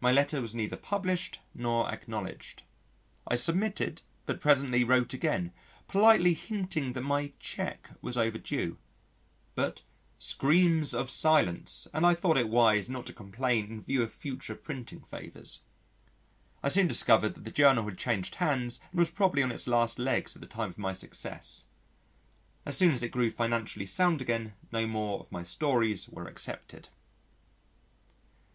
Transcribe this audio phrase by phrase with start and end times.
[0.00, 2.62] My letter was neither published nor acknowledged.
[3.28, 5.52] I submitted, but presently wrote again,
[5.86, 8.78] politely hinting that my cheque was overdue.
[9.54, 9.82] But
[10.18, 14.54] screams of silence, and I thought it wise not to complain in view of future
[14.54, 15.60] printing favours.
[16.62, 19.98] I soon discovered that the journal had changed hands and was probably on its last
[19.98, 21.66] legs at the time of my success.
[22.64, 26.88] As soon as it grew financially sound again no more of my stories were accepted.